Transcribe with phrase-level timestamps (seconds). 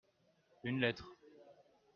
[0.63, 1.13] une lettre.